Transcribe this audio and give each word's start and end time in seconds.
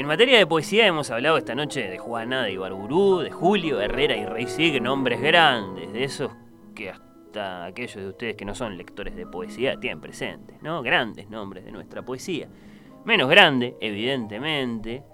En 0.00 0.06
materia 0.06 0.38
de 0.38 0.46
poesía 0.46 0.86
hemos 0.86 1.10
hablado 1.10 1.36
esta 1.36 1.54
noche 1.54 1.86
de 1.86 1.98
Juana 1.98 2.44
de 2.44 2.52
Ibarburú, 2.52 3.18
de 3.18 3.30
Julio, 3.30 3.82
Herrera 3.82 4.16
y 4.16 4.24
Rey 4.24 4.46
Sig, 4.46 4.80
nombres 4.80 5.20
grandes, 5.20 5.92
de 5.92 6.04
esos 6.04 6.32
que 6.74 6.88
hasta 6.88 7.66
aquellos 7.66 7.96
de 7.96 8.08
ustedes 8.08 8.34
que 8.34 8.46
no 8.46 8.54
son 8.54 8.78
lectores 8.78 9.14
de 9.14 9.26
poesía 9.26 9.78
tienen 9.78 10.00
presentes, 10.00 10.62
¿no? 10.62 10.80
Grandes 10.80 11.28
nombres 11.28 11.66
de 11.66 11.72
nuestra 11.72 12.02
poesía. 12.02 12.48
Menos 13.04 13.28
grande, 13.28 13.76
evidentemente, 13.78 15.04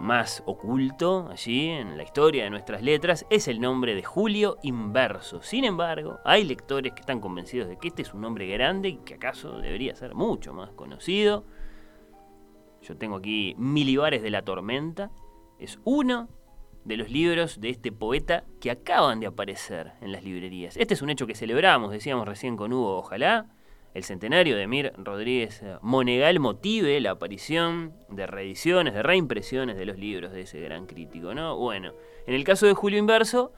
más 0.00 0.42
oculto 0.44 1.28
allí 1.30 1.68
en 1.68 1.96
la 1.96 2.02
historia 2.02 2.42
de 2.42 2.50
nuestras 2.50 2.82
letras, 2.82 3.26
es 3.30 3.46
el 3.46 3.60
nombre 3.60 3.94
de 3.94 4.02
Julio 4.02 4.58
Inverso. 4.64 5.40
Sin 5.40 5.62
embargo, 5.64 6.18
hay 6.24 6.42
lectores 6.42 6.94
que 6.94 7.00
están 7.02 7.20
convencidos 7.20 7.68
de 7.68 7.78
que 7.78 7.86
este 7.86 8.02
es 8.02 8.12
un 8.12 8.22
nombre 8.22 8.48
grande 8.48 8.88
y 8.88 8.96
que 8.96 9.14
acaso 9.14 9.60
debería 9.60 9.94
ser 9.94 10.16
mucho 10.16 10.52
más 10.52 10.72
conocido. 10.72 11.44
Yo 12.82 12.96
tengo 12.96 13.16
aquí 13.16 13.54
Milibares 13.58 14.22
de 14.22 14.30
la 14.30 14.42
Tormenta. 14.42 15.10
Es 15.58 15.78
uno 15.84 16.28
de 16.84 16.96
los 16.96 17.10
libros 17.10 17.60
de 17.60 17.70
este 17.70 17.92
poeta 17.92 18.44
que 18.60 18.70
acaban 18.70 19.20
de 19.20 19.26
aparecer 19.26 19.92
en 20.00 20.12
las 20.12 20.24
librerías. 20.24 20.76
Este 20.76 20.94
es 20.94 21.02
un 21.02 21.10
hecho 21.10 21.26
que 21.26 21.34
celebramos, 21.34 21.92
decíamos 21.92 22.26
recién 22.26 22.56
con 22.56 22.72
Hugo, 22.72 22.98
ojalá 22.98 23.46
el 23.94 24.04
centenario 24.04 24.56
de 24.56 24.66
Mir 24.66 24.92
Rodríguez 24.96 25.62
Monegal 25.82 26.40
motive 26.40 26.98
la 27.00 27.12
aparición 27.12 27.92
de 28.08 28.26
reediciones, 28.26 28.94
de 28.94 29.02
reimpresiones 29.02 29.76
de 29.76 29.84
los 29.84 29.98
libros 29.98 30.32
de 30.32 30.42
ese 30.42 30.60
gran 30.60 30.86
crítico, 30.86 31.34
¿no? 31.34 31.56
Bueno, 31.56 31.92
en 32.26 32.34
el 32.34 32.42
caso 32.42 32.66
de 32.66 32.74
Julio 32.74 32.98
Inverso, 32.98 33.52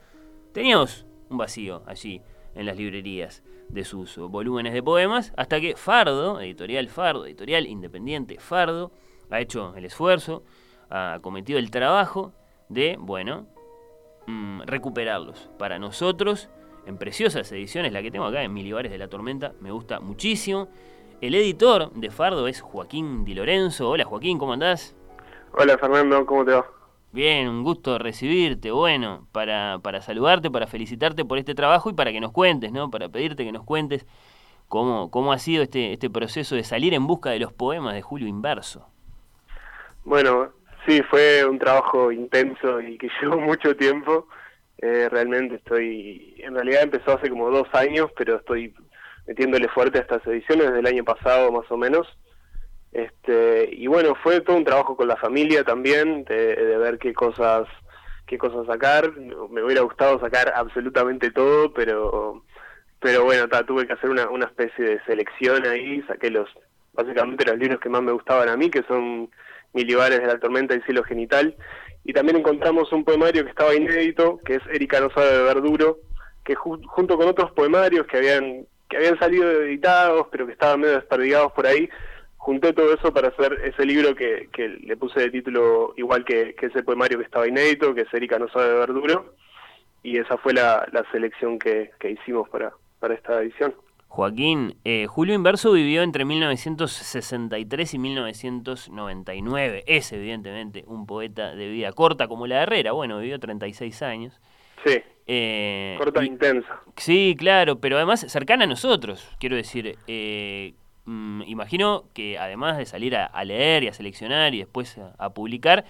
teníamos 0.51 1.05
un 1.29 1.37
vacío 1.37 1.83
allí 1.87 2.21
en 2.53 2.65
las 2.65 2.77
librerías 2.77 3.43
de 3.69 3.85
sus 3.85 4.17
volúmenes 4.17 4.73
de 4.73 4.83
poemas, 4.83 5.33
hasta 5.37 5.59
que 5.59 5.75
Fardo, 5.75 6.39
editorial 6.41 6.89
Fardo, 6.89 7.25
editorial 7.25 7.65
independiente 7.65 8.37
Fardo, 8.37 8.91
ha 9.29 9.39
hecho 9.39 9.73
el 9.75 9.85
esfuerzo, 9.85 10.43
ha 10.89 11.19
cometido 11.21 11.59
el 11.59 11.71
trabajo 11.71 12.33
de, 12.69 12.97
bueno, 12.99 13.47
mm, 14.27 14.61
recuperarlos 14.61 15.49
para 15.57 15.79
nosotros 15.79 16.49
en 16.85 16.97
preciosas 16.97 17.51
ediciones, 17.51 17.91
la 17.91 18.01
que 18.01 18.11
tengo 18.11 18.25
acá 18.25 18.43
en 18.43 18.53
Milibares 18.53 18.91
de 18.91 18.97
la 18.97 19.07
Tormenta, 19.07 19.53
me 19.59 19.71
gusta 19.71 19.99
muchísimo. 19.99 20.67
El 21.21 21.33
editor 21.33 21.91
de 21.93 22.11
Fardo 22.11 22.47
es 22.47 22.61
Joaquín 22.61 23.25
Di 23.25 23.33
Lorenzo. 23.33 23.89
Hola 23.89 24.05
Joaquín, 24.05 24.37
¿cómo 24.37 24.53
andás? 24.53 24.95
Hola 25.53 25.77
Fernando, 25.77 26.25
¿cómo 26.25 26.45
te 26.45 26.51
va? 26.51 26.65
Bien, 27.11 27.47
un 27.47 27.63
gusto 27.63 27.97
recibirte, 27.97 28.71
bueno, 28.71 29.27
para, 29.31 29.79
para 29.81 30.01
saludarte, 30.01 30.51
para 30.51 30.67
felicitarte 30.67 31.23
por 31.23 31.37
este 31.37 31.55
trabajo 31.55 31.89
y 31.89 31.93
para 31.93 32.11
que 32.11 32.19
nos 32.19 32.33
cuentes, 32.33 32.73
¿no? 32.73 32.91
Para 32.91 33.07
pedirte 33.07 33.45
que 33.45 33.53
nos 33.53 33.63
cuentes 33.63 34.05
cómo, 34.67 35.09
cómo 35.09 35.31
ha 35.31 35.39
sido 35.39 35.63
este, 35.63 35.93
este 35.93 36.09
proceso 36.09 36.55
de 36.55 36.65
salir 36.65 36.93
en 36.93 37.07
busca 37.07 37.29
de 37.29 37.39
los 37.39 37.53
poemas 37.53 37.93
de 37.93 38.01
Julio 38.01 38.27
Inverso. 38.27 38.89
Bueno, 40.05 40.53
sí, 40.87 41.01
fue 41.09 41.43
un 41.45 41.57
trabajo 41.57 42.11
intenso 42.11 42.79
y 42.79 42.97
que 42.97 43.09
llevó 43.21 43.39
mucho 43.39 43.75
tiempo. 43.75 44.27
Eh, 44.77 45.09
realmente 45.09 45.55
estoy, 45.55 46.35
en 46.37 46.53
realidad 46.53 46.83
empezó 46.83 47.13
hace 47.13 47.29
como 47.29 47.49
dos 47.49 47.67
años, 47.73 48.11
pero 48.15 48.35
estoy 48.35 48.73
metiéndole 49.25 49.67
fuerte 49.69 49.97
a 49.97 50.01
estas 50.01 50.25
ediciones 50.27 50.67
desde 50.67 50.79
el 50.79 50.85
año 50.85 51.03
pasado 51.03 51.51
más 51.51 51.69
o 51.71 51.77
menos. 51.77 52.07
Este, 52.91 53.69
y 53.73 53.87
bueno, 53.87 54.15
fue 54.21 54.41
todo 54.41 54.55
un 54.55 54.63
trabajo 54.63 54.95
con 54.95 55.07
la 55.07 55.17
familia 55.17 55.63
también, 55.63 56.23
de, 56.25 56.77
ver 56.77 56.99
qué 56.99 57.13
cosas, 57.13 57.67
qué 58.27 58.37
cosas 58.37 58.67
sacar. 58.67 59.11
Me 59.49 59.63
hubiera 59.63 59.81
gustado 59.81 60.19
sacar 60.19 60.53
absolutamente 60.55 61.31
todo, 61.31 61.73
pero, 61.73 62.43
pero 62.99 63.23
bueno, 63.23 63.47
tuve 63.65 63.87
que 63.87 63.93
hacer 63.93 64.11
una, 64.11 64.29
una 64.29 64.45
especie 64.45 64.85
de 64.85 65.03
selección 65.05 65.65
ahí, 65.65 66.03
saqué 66.03 66.29
los, 66.29 66.47
básicamente 66.93 67.45
los 67.45 67.57
libros 67.57 67.79
que 67.79 67.89
más 67.89 68.03
me 68.03 68.11
gustaban 68.11 68.49
a 68.49 68.55
mí, 68.55 68.69
que 68.69 68.83
son 68.83 69.31
Milibares 69.75 70.19
de 70.19 70.27
la 70.27 70.39
Tormenta 70.39 70.73
y 70.73 70.81
Cielo 70.81 71.03
Genital, 71.03 71.55
y 72.03 72.13
también 72.13 72.37
encontramos 72.37 72.91
un 72.91 73.03
poemario 73.03 73.43
que 73.43 73.49
estaba 73.51 73.75
inédito, 73.75 74.39
que 74.45 74.55
es 74.55 74.61
Erika 74.71 74.99
no 74.99 75.09
sabe 75.11 75.37
de 75.37 75.43
verduro, 75.43 75.99
que 76.43 76.55
junto 76.55 77.17
con 77.17 77.27
otros 77.27 77.51
poemarios 77.51 78.07
que 78.07 78.17
habían 78.17 78.65
que 78.89 78.97
habían 78.97 79.17
salido 79.17 79.63
editados, 79.63 80.27
pero 80.31 80.45
que 80.45 80.53
estaban 80.53 80.79
medio 80.79 80.95
desperdigados 80.95 81.51
por 81.53 81.65
ahí, 81.65 81.89
junté 82.37 82.73
todo 82.73 82.93
eso 82.93 83.11
para 83.11 83.29
hacer 83.29 83.59
ese 83.63 83.83
libro 83.85 84.13
que, 84.13 84.49
que 84.53 84.67
le 84.67 84.95
puse 84.95 85.19
de 85.19 85.31
título 85.31 85.93
igual 85.97 86.23
que, 86.23 86.55
ese 86.61 86.83
poemario 86.83 87.17
que 87.17 87.25
estaba 87.25 87.47
inédito, 87.47 87.95
que 87.95 88.01
es 88.01 88.13
Erika 88.13 88.37
no 88.37 88.47
sabe 88.49 88.69
de 88.69 88.79
verduro, 88.79 89.33
y 90.03 90.19
esa 90.19 90.37
fue 90.37 90.53
la, 90.53 90.87
la 90.91 91.03
selección 91.11 91.57
que, 91.57 91.91
que 91.99 92.11
hicimos 92.11 92.47
para, 92.49 92.73
para 92.99 93.15
esta 93.15 93.41
edición. 93.41 93.73
Joaquín, 94.07 94.77
eh, 94.85 95.07
Julio 95.07 95.35
Inverso 95.35 95.73
vivió 95.73 96.01
entre 96.01 96.23
1963 96.23 97.93
y 97.93 97.99
1999. 97.99 99.83
Es 99.87 100.13
evidentemente 100.13 100.85
un 100.87 101.05
poeta 101.05 101.53
de 101.53 101.67
vida 101.67 101.91
corta 101.91 102.27
como 102.27 102.47
la 102.47 102.63
Herrera. 102.63 102.93
Bueno, 102.93 103.19
vivió 103.19 103.39
36 103.39 104.01
años. 104.03 104.39
Sí. 104.85 105.01
Eh, 105.27 105.95
corta 105.97 106.21
e 106.21 106.27
intensa. 106.27 106.79
Sí, 106.95 107.35
claro, 107.37 107.79
pero 107.81 107.97
además 107.97 108.21
cercana 108.21 108.63
a 108.63 108.67
nosotros. 108.67 109.29
Quiero 109.37 109.57
decir, 109.57 109.97
eh, 110.07 110.75
mm, 111.03 111.41
imagino 111.47 112.05
que 112.13 112.39
además 112.39 112.77
de 112.77 112.85
salir 112.85 113.17
a, 113.17 113.43
leer 113.43 113.83
y 113.83 113.89
a 113.89 113.93
seleccionar 113.93 114.53
y 114.53 114.59
después 114.59 114.97
a 115.17 115.29
publicar, 115.31 115.83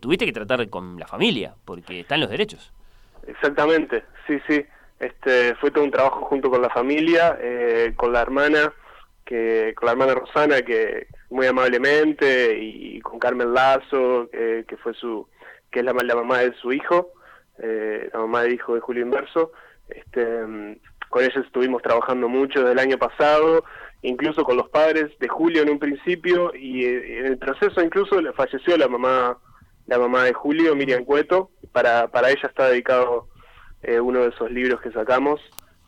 tuviste 0.00 0.26
que 0.26 0.32
tratar 0.32 0.68
con 0.70 0.98
la 0.98 1.08
familia, 1.08 1.54
porque 1.64 2.00
están 2.00 2.20
los 2.20 2.30
derechos. 2.30 2.72
Exactamente, 3.26 4.04
sí, 4.26 4.38
sí. 4.46 4.64
Este, 5.00 5.54
fue 5.56 5.70
todo 5.70 5.84
un 5.84 5.90
trabajo 5.90 6.24
junto 6.26 6.50
con 6.50 6.62
la 6.62 6.70
familia, 6.70 7.38
eh, 7.40 7.92
con 7.96 8.12
la 8.12 8.20
hermana, 8.20 8.72
que, 9.24 9.72
con 9.76 9.86
la 9.86 9.92
hermana 9.92 10.14
Rosana, 10.14 10.62
que 10.62 11.06
muy 11.30 11.46
amablemente, 11.46 12.58
y, 12.58 13.00
con 13.00 13.18
Carmen 13.18 13.52
Lazo, 13.54 14.28
que 14.30 14.76
fue 14.82 14.94
su, 14.94 15.28
que 15.70 15.80
es 15.80 15.84
la, 15.84 15.92
la 15.92 16.14
mamá 16.14 16.38
de 16.38 16.52
su 16.54 16.72
hijo, 16.72 17.12
eh, 17.58 18.08
la 18.12 18.20
mamá 18.20 18.42
del 18.42 18.54
hijo 18.54 18.74
de 18.74 18.80
Julio 18.80 19.02
Inverso. 19.02 19.52
Este, 19.88 20.22
con 21.08 21.22
ellos 21.22 21.44
estuvimos 21.44 21.82
trabajando 21.82 22.28
mucho 22.28 22.60
desde 22.60 22.72
el 22.72 22.78
año 22.78 22.98
pasado, 22.98 23.64
incluso 24.02 24.44
con 24.44 24.56
los 24.56 24.68
padres 24.68 25.18
de 25.18 25.28
Julio 25.28 25.62
en 25.62 25.70
un 25.70 25.78
principio, 25.78 26.54
y 26.54 26.84
eh, 26.84 27.20
en 27.20 27.26
el 27.26 27.38
proceso 27.38 27.82
incluso 27.82 28.20
le 28.20 28.32
falleció 28.32 28.76
la 28.76 28.88
mamá, 28.88 29.38
la 29.86 29.98
mamá 29.98 30.24
de 30.24 30.34
Julio, 30.34 30.74
Miriam 30.76 31.04
Cueto, 31.04 31.50
para, 31.72 32.08
para 32.08 32.30
ella 32.30 32.48
está 32.48 32.68
dedicado 32.68 33.28
eh, 33.82 34.00
uno 34.00 34.20
de 34.20 34.28
esos 34.28 34.50
libros 34.50 34.80
que 34.80 34.90
sacamos. 34.90 35.40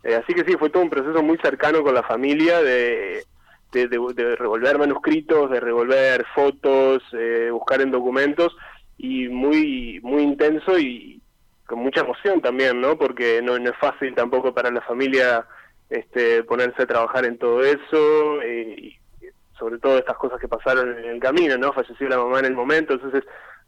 Eh, 0.02 0.14
así 0.14 0.34
que 0.34 0.44
sí, 0.44 0.56
fue 0.58 0.70
todo 0.70 0.82
un 0.82 0.90
proceso 0.90 1.22
muy 1.22 1.38
cercano 1.38 1.82
con 1.82 1.94
la 1.94 2.02
familia 2.02 2.62
de, 2.62 3.24
de, 3.72 4.36
revolver 4.36 4.78
manuscritos, 4.78 5.50
de 5.50 5.60
revolver 5.60 6.24
fotos, 6.34 7.02
eh, 7.12 7.48
buscar 7.52 7.80
en 7.80 7.90
documentos 7.90 8.56
y 8.96 9.28
muy, 9.28 10.00
muy 10.02 10.22
intenso 10.22 10.78
y 10.78 11.20
con 11.66 11.80
mucha 11.80 12.00
emoción 12.00 12.40
también, 12.40 12.80
¿no? 12.80 12.98
Porque 12.98 13.40
no, 13.42 13.58
no 13.58 13.70
es 13.70 13.76
fácil 13.78 14.14
tampoco 14.14 14.52
para 14.52 14.70
la 14.70 14.80
familia 14.80 15.46
este, 15.88 16.42
ponerse 16.44 16.82
a 16.82 16.86
trabajar 16.86 17.24
en 17.24 17.38
todo 17.38 17.62
eso 17.62 18.42
y 18.44 18.96
sobre 19.60 19.78
todo 19.78 19.98
estas 19.98 20.16
cosas 20.16 20.40
que 20.40 20.48
pasaron 20.48 20.98
en 20.98 21.04
el 21.04 21.20
camino, 21.20 21.56
¿no? 21.58 21.72
Falleció 21.72 22.08
la 22.08 22.16
mamá 22.16 22.40
en 22.40 22.46
el 22.46 22.54
momento, 22.54 22.94
entonces 22.94 23.22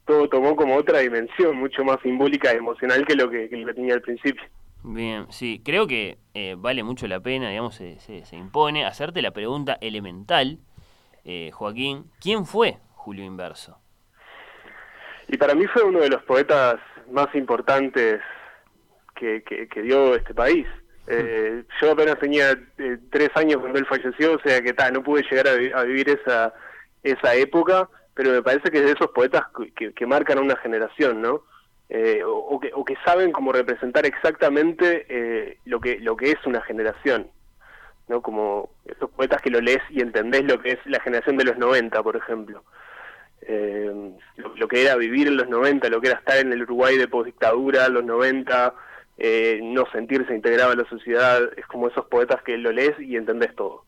todo 0.06 0.28
tomó 0.28 0.56
como 0.56 0.76
otra 0.76 1.00
dimensión, 1.00 1.56
mucho 1.56 1.84
más 1.84 2.00
simbólica 2.02 2.52
y 2.52 2.56
emocional 2.56 3.06
que 3.06 3.14
lo 3.14 3.30
que, 3.30 3.48
tenía 3.74 3.94
al 3.94 4.02
principio. 4.02 4.42
Bien, 4.84 5.26
sí, 5.30 5.62
creo 5.64 5.86
que 5.86 6.18
eh, 6.34 6.56
vale 6.58 6.82
mucho 6.82 7.06
la 7.06 7.20
pena, 7.20 7.50
digamos, 7.50 7.76
se, 7.76 8.00
se, 8.00 8.36
impone 8.36 8.84
hacerte 8.84 9.22
la 9.22 9.30
pregunta 9.30 9.78
elemental, 9.80 10.58
eh, 11.24 11.50
Joaquín, 11.52 12.10
¿quién 12.20 12.46
fue 12.46 12.78
Julio 12.94 13.24
Inverso? 13.24 13.78
Y 15.28 15.36
para 15.36 15.54
mí 15.54 15.66
fue 15.66 15.84
uno 15.84 16.00
de 16.00 16.08
los 16.08 16.22
poetas 16.24 16.80
más 17.10 17.32
importantes 17.36 18.20
que, 19.14 19.42
que, 19.44 19.82
dio 19.82 20.16
este 20.16 20.34
país. 20.34 20.66
Eh, 21.06 21.62
yo 21.80 21.92
apenas 21.92 22.18
tenía 22.18 22.58
tres 23.10 23.30
años 23.36 23.60
cuando 23.60 23.78
él 23.78 23.86
falleció, 23.86 24.34
o 24.34 24.40
sea 24.40 24.60
que 24.60 24.72
tal, 24.72 24.94
no 24.94 25.02
pude 25.04 25.22
llegar 25.30 25.46
a, 25.46 25.80
a 25.80 25.84
vivir 25.84 26.08
esa, 26.08 26.52
esa 27.04 27.34
época, 27.36 27.88
pero 28.14 28.30
me 28.30 28.42
parece 28.42 28.70
que 28.70 28.78
es 28.78 28.84
de 28.84 28.92
esos 28.92 29.10
poetas 29.10 29.44
que, 29.74 30.06
marcan 30.06 30.38
a 30.38 30.42
una 30.42 30.56
generación, 30.56 31.22
¿no? 31.22 31.42
Eh, 31.88 32.22
o, 32.24 32.58
que, 32.58 32.70
o 32.74 32.84
que 32.84 32.96
saben 33.04 33.32
cómo 33.32 33.52
representar 33.52 34.06
exactamente 34.06 35.06
eh, 35.08 35.58
lo 35.66 35.78
que 35.78 35.98
lo 35.98 36.16
que 36.16 36.30
es 36.30 36.46
una 36.46 36.62
generación, 36.62 37.30
¿no? 38.08 38.22
Como 38.22 38.70
esos 38.84 39.10
poetas 39.10 39.42
que 39.42 39.50
lo 39.50 39.60
lees 39.60 39.82
y 39.90 40.00
entendés 40.00 40.44
lo 40.44 40.60
que 40.60 40.72
es 40.72 40.78
la 40.86 41.00
generación 41.00 41.36
de 41.36 41.44
los 41.44 41.58
90, 41.58 42.02
por 42.02 42.16
ejemplo. 42.16 42.64
Eh, 43.42 44.12
lo, 44.36 44.68
que 44.68 44.82
era 44.82 44.94
vivir 44.96 45.26
en 45.26 45.36
los 45.36 45.48
90, 45.48 45.88
lo 45.88 46.00
que 46.00 46.08
era 46.08 46.18
estar 46.18 46.38
en 46.38 46.52
el 46.52 46.62
Uruguay 46.62 46.96
de 46.96 47.08
postdictadura, 47.08 47.88
los 47.88 48.04
90, 48.04 48.74
no 49.62 49.84
sentirse 49.92 50.34
integrado 50.34 50.72
a 50.72 50.76
la 50.76 50.88
sociedad, 50.88 51.42
es 51.56 51.66
como 51.66 51.88
esos 51.88 52.06
poetas 52.06 52.42
que 52.42 52.56
lo 52.56 52.72
lees 52.72 52.98
y 53.00 53.16
entendés 53.16 53.54
todo. 53.56 53.84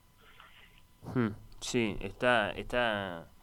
Hmm, 1.15 1.29
sí, 1.61 1.97
está, 2.01 2.51
está 2.51 3.29
eh, 3.29 3.34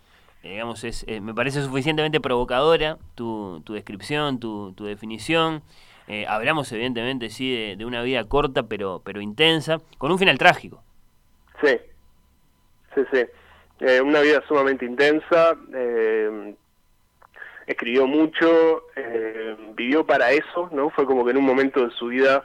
digamos, 0.50 0.84
es, 0.84 1.06
eh, 1.08 1.22
me 1.22 1.34
parece 1.34 1.62
suficientemente 1.62 2.20
provocadora 2.20 2.98
tu, 3.16 3.62
tu 3.66 3.74
descripción, 3.74 4.40
tu, 4.40 4.74
tu 4.74 4.86
definición. 4.86 5.62
Eh, 6.08 6.26
hablamos 6.28 6.72
evidentemente 6.72 7.30
sí 7.30 7.76
de, 7.76 7.86
una 7.86 8.02
vida 8.02 8.24
corta 8.28 8.64
pero, 8.64 9.02
pero 9.06 9.22
intensa, 9.22 9.78
con 9.98 10.12
un 10.12 10.20
final 10.20 10.38
trágico. 10.38 10.84
Sí, 11.64 11.78
sí, 12.96 13.02
sí. 13.12 13.26
Eh, 13.82 14.02
una 14.02 14.22
vida 14.22 14.44
sumamente 14.48 14.86
intensa, 14.86 15.56
escribió 17.66 18.06
mucho, 18.06 18.84
vivió 19.76 20.06
para 20.06 20.32
eso, 20.32 20.70
¿no? 20.72 20.90
Fue 20.92 21.06
como 21.06 21.24
que 21.24 21.32
en 21.32 21.38
un 21.38 21.46
momento 21.46 21.88
de 21.88 21.92
su 21.96 22.08
vida 22.08 22.44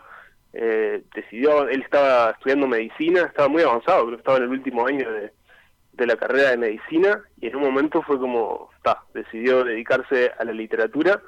decidió, 1.14 1.68
él 1.68 1.82
estaba 1.82 2.30
estudiando 2.30 2.66
medicina, 2.66 3.22
estaba 3.22 3.48
muy 3.48 3.62
avanzado, 3.62 4.04
creo 4.04 4.16
que 4.16 4.20
estaba 4.20 4.38
en 4.38 4.44
el 4.44 4.50
último 4.50 4.86
año 4.86 5.10
de, 5.10 5.30
de 5.96 6.06
la 6.06 6.16
carrera 6.16 6.50
de 6.50 6.58
medicina 6.58 7.22
y 7.40 7.48
en 7.48 7.56
un 7.56 7.62
momento 7.62 8.02
fue 8.02 8.18
como, 8.18 8.70
está, 8.76 9.02
decidió 9.14 9.64
dedicarse 9.64 10.32
a 10.38 10.44
la 10.44 10.52
literatura 10.52 11.22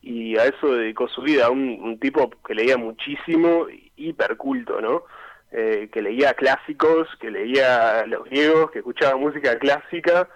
y 0.00 0.36
a 0.36 0.44
eso 0.44 0.74
dedicó 0.74 1.08
su 1.08 1.22
vida, 1.22 1.50
un, 1.50 1.78
un 1.80 1.98
tipo 2.00 2.30
que 2.44 2.54
leía 2.54 2.76
muchísimo, 2.76 3.66
hiperculto, 3.96 4.80
¿no? 4.80 5.04
Eh, 5.54 5.90
que 5.92 6.00
leía 6.00 6.32
clásicos, 6.32 7.08
que 7.20 7.30
leía 7.30 8.06
los 8.06 8.24
griegos, 8.24 8.70
que 8.70 8.78
escuchaba 8.78 9.18
música 9.18 9.58
clásica 9.58 10.26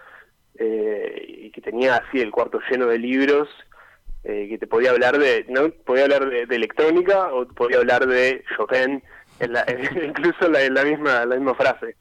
eh, 0.59 1.25
y 1.27 1.51
que 1.51 1.63
tenía 1.63 1.97
así 1.97 2.21
el 2.21 2.31
cuarto 2.31 2.61
lleno 2.71 2.85
de 2.87 2.99
libros, 2.99 3.49
eh, 4.25 4.47
que 4.51 4.59
te 4.59 4.67
podía 4.67 4.91
hablar 4.91 5.19
de, 5.19 5.47
no 5.49 5.71
podía 5.71 6.05
hablar 6.05 6.29
de, 6.29 6.43
electrónica 6.55 7.33
o 7.33 7.47
podía 7.47 7.79
hablar 7.79 8.07
de 8.07 8.45
Chopin, 8.57 9.03
en 9.41 9.53
la, 9.55 9.65
incluso 10.05 10.55
en 10.55 10.75
la, 10.75 10.85
misma 10.85 11.25
la 11.25 11.37
misma 11.37 11.55
frase. 11.55 11.97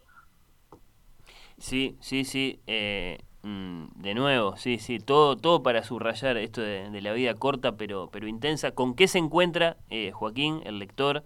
Sí, 1.57 1.97
sí, 2.01 2.25
sí. 2.25 2.59
Eh, 2.67 3.19
mm, 3.43 3.85
de 3.95 4.13
nuevo, 4.13 4.57
sí, 4.57 4.77
sí. 4.77 4.99
Todo, 4.99 5.37
todo 5.37 5.63
para 5.63 5.83
subrayar 5.83 6.37
esto 6.37 6.61
de, 6.61 7.01
la 7.01 7.13
vida 7.13 7.33
corta 7.35 7.77
pero, 7.77 8.09
pero 8.11 8.27
intensa. 8.27 8.71
¿Con 8.71 8.95
qué 8.95 9.07
se 9.07 9.19
encuentra 9.19 9.77
eh, 9.89 10.11
Joaquín, 10.11 10.61
el 10.65 10.79
lector, 10.79 11.23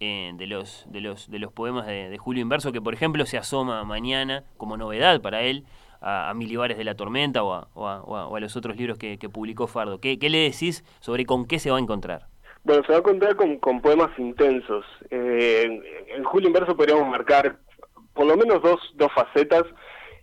eh, 0.00 0.32
de, 0.36 0.46
los, 0.46 0.86
de, 0.88 1.00
los, 1.00 1.30
de 1.30 1.38
los 1.38 1.52
poemas 1.52 1.86
de, 1.86 2.16
Julio 2.18 2.42
Inverso, 2.42 2.72
que 2.72 2.80
por 2.80 2.94
ejemplo 2.94 3.26
se 3.26 3.36
asoma 3.36 3.82
mañana 3.84 4.44
como 4.56 4.76
novedad 4.76 5.20
para 5.20 5.42
él 5.42 5.64
a, 6.00 6.30
a 6.30 6.34
Milibares 6.34 6.78
de 6.78 6.84
la 6.84 6.94
Tormenta 6.94 7.42
o 7.42 7.52
a, 7.52 7.68
o 7.74 8.36
a, 8.36 8.40
los 8.40 8.56
otros 8.56 8.76
libros 8.76 8.96
que, 8.96 9.18
publicó 9.28 9.66
Fardo? 9.66 10.00
¿Qué, 10.00 10.18
¿Qué, 10.18 10.30
le 10.30 10.38
decís 10.38 10.84
sobre 11.00 11.26
con 11.26 11.46
qué 11.46 11.58
se 11.58 11.70
va 11.70 11.78
a 11.78 11.80
encontrar? 11.80 12.26
Bueno, 12.64 12.82
se 12.84 12.92
va 12.92 12.96
a 12.96 13.00
encontrar 13.00 13.36
con, 13.36 13.80
poemas 13.80 14.16
intensos. 14.18 14.84
en 15.10 16.24
Julio 16.24 16.48
Inverso 16.48 16.76
podríamos 16.76 17.08
marcar 17.08 17.58
por 18.18 18.26
lo 18.26 18.36
menos 18.36 18.60
dos, 18.60 18.80
dos 18.96 19.12
facetas. 19.12 19.62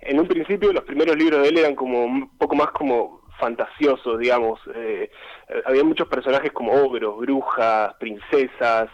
En 0.01 0.19
un 0.19 0.27
principio 0.27 0.73
los 0.73 0.83
primeros 0.83 1.15
libros 1.15 1.41
de 1.41 1.47
él 1.47 1.59
eran 1.59 1.75
como 1.75 2.03
un 2.03 2.37
poco 2.37 2.53
más 2.53 2.67
como 2.71 3.21
fantasiosos, 3.39 4.19
digamos. 4.19 4.59
Eh, 4.75 5.09
había 5.65 5.85
muchos 5.85 6.09
personajes 6.09 6.51
como 6.51 6.73
ogros, 6.73 7.17
brujas, 7.19 7.93
princesas. 7.93 8.89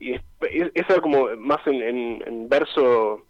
Y 0.00 0.14
eso 0.14 0.86
era 0.88 1.02
como 1.02 1.28
más 1.36 1.60
en, 1.66 2.48
verso, 2.48 3.26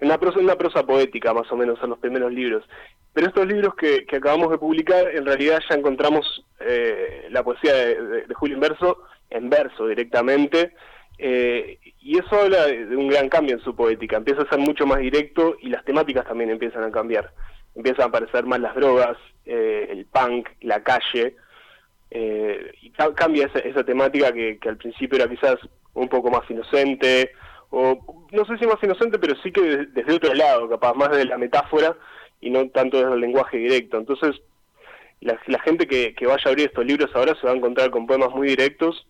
en 0.00 0.08
una, 0.08 0.18
prosa, 0.18 0.40
una 0.40 0.56
prosa 0.56 0.84
poética 0.84 1.32
más 1.32 1.50
o 1.52 1.56
menos 1.56 1.78
en 1.80 1.90
los 1.90 2.00
primeros 2.00 2.32
libros. 2.32 2.64
Pero 3.12 3.28
estos 3.28 3.46
libros 3.46 3.76
que, 3.76 4.04
acabamos 4.12 4.50
de 4.50 4.58
publicar, 4.58 5.06
en 5.14 5.24
realidad 5.24 5.62
ya 5.70 5.76
encontramos 5.76 6.44
eh, 6.58 7.28
la 7.30 7.44
poesía 7.44 7.74
de, 7.74 8.26
de, 8.26 8.34
Julio 8.34 8.56
Inverso 8.56 9.04
en 9.30 9.48
verso 9.48 9.86
directamente. 9.86 10.74
Eh, 11.18 11.78
y 12.00 12.18
eso 12.18 12.40
habla 12.40 12.66
de 12.66 12.96
un 12.96 13.08
gran 13.08 13.28
cambio 13.28 13.54
en 13.54 13.62
su 13.62 13.76
poética, 13.76 14.16
empieza 14.16 14.42
a 14.42 14.48
ser 14.48 14.58
mucho 14.58 14.86
más 14.86 14.98
directo 14.98 15.56
y 15.60 15.68
las 15.68 15.84
temáticas 15.84 16.26
también 16.26 16.50
empiezan 16.50 16.82
a 16.82 16.90
cambiar. 16.90 17.32
Empiezan 17.74 18.02
a 18.02 18.08
aparecer 18.08 18.44
más 18.44 18.60
las 18.60 18.74
drogas, 18.74 19.16
eh, 19.46 19.88
el 19.90 20.04
punk, 20.06 20.48
la 20.60 20.82
calle, 20.82 21.36
eh, 22.10 22.72
y 22.82 22.90
cambia 22.90 23.50
esa, 23.54 23.84
temática 23.84 24.32
que, 24.32 24.58
al 24.66 24.76
principio 24.76 25.16
era 25.16 25.28
quizás 25.28 25.56
un 25.94 26.08
poco 26.08 26.30
más 26.30 26.42
inocente, 26.50 27.30
o 27.70 28.26
no 28.32 28.44
sé 28.44 28.58
si 28.58 28.66
más 28.66 28.82
inocente, 28.82 29.18
pero 29.18 29.34
sí 29.42 29.50
que 29.50 29.86
desde 29.86 30.14
otro 30.14 30.34
lado, 30.34 30.68
capaz 30.68 30.94
más 30.94 31.10
de 31.10 31.24
la 31.24 31.38
metáfora 31.38 31.96
y 32.40 32.50
no 32.50 32.68
tanto 32.68 32.98
desde 32.98 33.14
el 33.14 33.20
lenguaje 33.20 33.56
directo. 33.56 33.96
Entonces, 33.96 34.42
la, 35.20 35.38
gente 35.60 35.86
que, 35.86 36.14
que 36.14 36.26
vaya 36.26 36.42
a 36.44 36.48
abrir 36.48 36.66
estos 36.66 36.84
libros 36.84 37.10
ahora 37.14 37.34
se 37.40 37.46
va 37.46 37.52
a 37.52 37.56
encontrar 37.56 37.90
con 37.90 38.06
poemas 38.06 38.30
muy 38.30 38.48
directos 38.48 39.06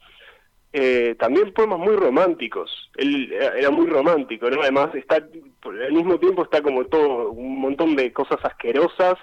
eh, 0.72 1.14
también 1.18 1.52
poemas 1.52 1.78
muy 1.78 1.96
románticos. 1.96 2.90
Él 2.96 3.32
era 3.32 3.70
muy 3.70 3.86
romántico, 3.86 4.48
¿no? 4.48 4.62
Además, 4.62 4.94
está, 4.94 5.16
al 5.16 5.92
mismo 5.92 6.18
tiempo 6.18 6.44
está 6.44 6.62
como 6.62 6.86
todo, 6.86 7.30
un 7.30 7.60
montón 7.60 7.94
de 7.94 8.12
cosas 8.12 8.38
asquerosas, 8.42 9.18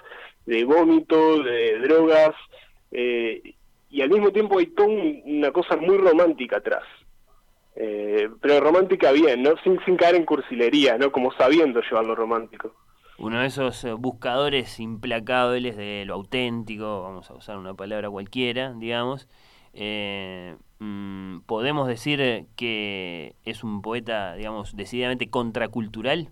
de 0.46 0.64
vómito, 0.64 1.42
de 1.42 1.78
drogas, 1.80 2.34
eh, 2.92 3.54
y 3.90 4.00
al 4.02 4.10
mismo 4.10 4.30
tiempo 4.30 4.58
hay 4.58 4.66
toda 4.66 4.88
una 5.24 5.50
cosa 5.50 5.76
muy 5.76 5.96
romántica 5.96 6.58
atrás. 6.58 6.84
Eh, 7.74 8.28
pero 8.40 8.60
romántica 8.60 9.10
bien, 9.10 9.42
¿no? 9.42 9.54
Sin, 9.64 9.96
caer 9.96 10.14
en 10.14 10.24
cursilería, 10.24 10.98
¿no? 10.98 11.10
Como 11.10 11.32
sabiendo 11.32 11.80
llevar 11.80 12.04
lo 12.04 12.14
romántico. 12.14 12.74
Uno 13.18 13.40
de 13.40 13.46
esos 13.46 13.84
buscadores 13.98 14.78
implacables 14.80 15.76
de 15.76 16.04
lo 16.06 16.14
auténtico, 16.14 17.02
vamos 17.02 17.30
a 17.30 17.34
usar 17.34 17.58
una 17.58 17.74
palabra 17.74 18.08
cualquiera, 18.08 18.72
digamos, 18.72 19.28
eh, 19.74 20.56
mm, 20.80 21.40
¿podemos 21.46 21.86
decir 21.86 22.20
eh, 22.20 22.46
que 22.56 23.34
es 23.44 23.62
un 23.62 23.80
poeta, 23.80 24.34
digamos, 24.34 24.76
decididamente 24.76 25.30
contracultural? 25.30 26.28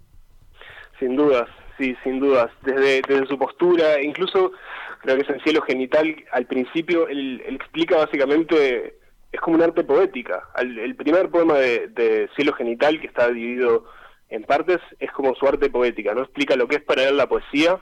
Sin 0.99 1.17
dudas, 1.17 1.49
sí, 1.79 1.97
sin 2.03 2.19
dudas. 2.19 2.51
Desde, 2.63 3.03
desde 3.07 3.27
su 3.27 3.39
postura, 3.39 4.03
incluso 4.03 4.53
creo 5.01 5.17
que 5.17 5.23
es 5.23 5.31
en 5.31 5.41
Cielo 5.41 5.63
Genital, 5.63 6.17
al 6.33 6.47
principio 6.47 7.09
él, 7.09 7.43
explica 7.47 7.97
básicamente, 7.97 8.99
es 9.33 9.41
como 9.41 9.57
un 9.57 9.63
arte 9.63 9.85
poética. 9.85 10.43
el 10.57 10.97
primer 10.97 11.31
poema 11.31 11.59
de, 11.59 12.29
Cielo 12.37 12.53
Genital, 12.53 13.01
que 13.01 13.07
está 13.07 13.29
dividido 13.29 13.85
en 14.29 14.43
partes, 14.43 14.79
es 14.99 15.11
como 15.13 15.35
su 15.35 15.47
arte 15.47 15.71
poética, 15.71 16.15
¿no? 16.15 16.23
Explica 16.23 16.57
lo 16.57 16.69
que 16.69 16.77
es 16.77 16.83
para 16.83 17.09
él 17.09 17.17
la 17.17 17.29
poesía. 17.29 17.79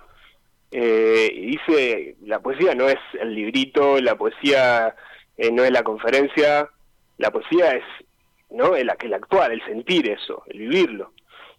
Eh, 0.73 1.31
y 1.33 1.47
dice, 1.53 2.17
la 2.23 2.41
poesía 2.41 2.75
no 2.75 2.89
es 2.89 2.99
el 3.21 3.35
librito, 3.35 4.01
la 4.01 4.17
poesía 4.17 4.95
eh, 5.37 5.51
no 5.53 5.65
es 5.65 5.71
la 5.71 5.83
conferencia, 5.83 6.69
la 7.19 7.31
poesía 7.31 7.73
es 7.73 7.85
no 8.51 8.75
el, 8.77 8.91
el 9.01 9.15
actuar, 9.15 9.53
el 9.53 9.65
sentir 9.65 10.09
eso, 10.09 10.43
el 10.47 10.59
vivirlo. 10.61 11.13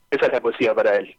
Esa 0.09 0.27
es 0.27 0.33
la 0.33 0.41
poesía 0.41 0.73
para 0.73 0.95
él. 0.95 1.15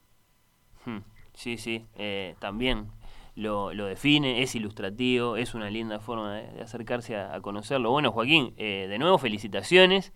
Hmm. 0.85 0.99
Sí, 1.35 1.57
sí, 1.59 1.87
eh, 1.97 2.35
también 2.41 2.89
lo, 3.37 3.73
lo, 3.73 3.87
define, 3.87 4.43
es 4.43 4.55
ilustrativo, 4.55 5.37
es 5.37 5.55
una 5.55 5.71
linda 5.71 6.01
forma 6.01 6.37
de, 6.37 6.63
acercarse 6.63 7.17
a, 7.17 7.41
conocerlo. 7.41 7.91
Bueno, 7.91 8.11
Joaquín, 8.11 8.55
eh, 8.57 8.87
de 8.89 8.99
nuevo 8.99 9.19
felicitaciones 9.19 10.13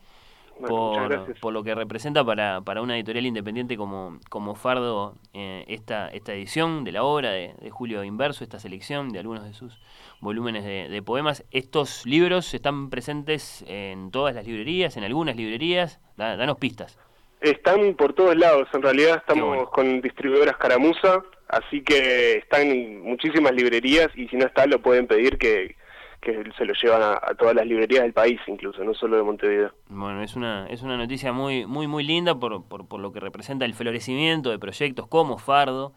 por, 0.61 1.39
por, 1.41 1.53
lo 1.53 1.63
que 1.63 1.75
representa 1.75 2.25
para, 2.25 2.61
para 2.61 2.83
una 2.83 2.97
editorial 2.97 3.27
independiente 3.27 3.77
como, 3.77 4.19
como 4.29 4.55
Fardo 4.55 5.15
eh, 5.35 5.65
esta, 5.69 6.09
esta 6.09 6.33
edición 6.33 6.85
de 6.85 6.93
la 6.93 7.03
obra 7.03 7.31
de, 7.31 7.55
Julio 7.71 8.05
Inverso, 8.05 8.45
esta 8.45 8.59
selección 8.59 9.11
de 9.11 9.19
algunos 9.19 9.45
de 9.45 9.55
sus 9.55 9.81
volúmenes 10.21 10.65
de, 10.65 11.03
poemas. 11.03 11.45
¿Estos 11.51 12.07
libros 12.07 12.55
están 12.55 12.91
presentes 12.91 13.65
en 13.67 14.11
todas 14.11 14.35
las 14.35 14.47
librerías, 14.47 14.97
en 14.97 15.05
algunas 15.05 15.37
librerías? 15.37 16.01
danos 16.17 16.59
pistas. 16.59 16.99
Están 17.41 17.95
por 17.95 18.13
todos 18.13 18.37
lados, 18.37 18.69
en 18.73 18.83
realidad 18.83 19.17
estamos 19.17 19.69
con 19.71 20.01
distribuidoras 20.01 20.57
Caramusa, 20.59 21.25
así 21.49 21.83
que 21.83 22.37
están 22.37 22.69
en 22.69 23.03
muchísimas 23.03 23.53
librerías 23.53 24.09
y 24.15 24.29
si 24.29 24.37
no 24.37 24.47
está 24.47 24.67
lo 24.67 24.81
pueden 24.81 25.09
pedir 25.09 25.39
que 25.39 25.75
que 26.23 26.45
se 26.57 26.65
lo 26.65 26.73
llevan 26.73 27.03
a, 27.03 27.35
todas 27.35 27.55
las 27.55 27.67
librerías 27.67 28.03
del 28.03 28.13
país 28.13 28.41
incluso, 28.47 28.83
no 28.85 28.95
solo 28.95 29.17
de 29.17 29.25
Montevideo. 29.25 29.73
Bueno, 29.89 30.23
es 30.23 30.37
una, 30.37 30.67
es 30.69 30.83
una 30.83 30.97
noticia 30.97 31.33
muy, 31.33 31.67
muy, 31.67 31.89
muy 31.89 32.05
linda 32.05 32.37
por, 32.37 32.65
por, 32.65 32.87
por 32.87 33.01
lo 33.01 33.13
que 33.13 33.21
representa 33.21 33.65
el 33.65 33.75
florecimiento 33.75 34.51
de 34.51 34.59
proyectos 34.59 35.09
como 35.09 35.37
Fardo 35.37 35.93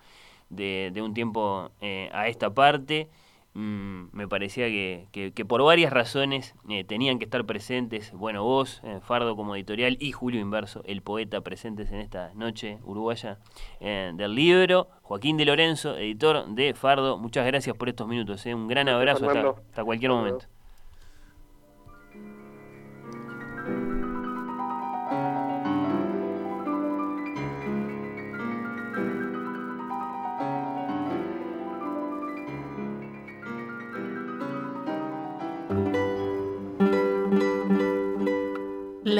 de, 0.50 0.89
de 0.94 1.01
un 1.01 1.13
tiempo 1.13 1.72
eh, 1.79 2.10
a 2.12 2.27
esta 2.27 2.53
parte. 2.53 3.08
Mm, 3.55 4.09
me 4.12 4.27
parecía 4.27 4.67
que, 4.67 5.31
que, 5.33 5.45
por 5.45 5.63
varias 5.63 5.93
razones 5.93 6.53
eh, 6.67 6.83
tenían 6.83 7.19
que 7.19 7.24
estar 7.24 7.45
presentes, 7.45 8.12
bueno, 8.12 8.43
vos, 8.43 8.81
eh, 8.83 9.00
Fardo 9.01 9.38
como 9.38 9.55
editorial, 9.55 9.95
y 10.01 10.12
Julio 10.12 10.41
Inverso, 10.41 10.81
el 10.83 11.01
poeta, 11.01 11.39
presentes 11.39 11.89
en 11.89 12.01
esta 12.01 12.33
noche 12.33 12.79
uruguaya 12.83 13.39
eh, 13.79 14.12
del 14.13 14.35
libro. 14.35 14.89
Joaquín 15.03 15.38
de 15.38 15.45
Lorenzo, 15.45 15.95
editor 15.97 16.47
de 16.47 16.74
Fardo, 16.74 17.17
muchas 17.17 17.45
gracias 17.45 17.77
por 17.77 17.88
estos 17.88 18.09
minutos, 18.09 18.45
un 18.45 18.67
gran 18.67 18.89
abrazo 18.89 19.25
hasta, 19.25 19.50
hasta 19.51 19.83
cualquier 19.85 20.12
momento. 20.12 20.47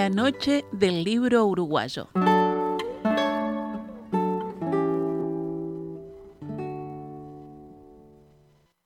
Noche 0.10 0.66
del 0.72 1.04
libro 1.04 1.46
uruguayo. 1.46 2.10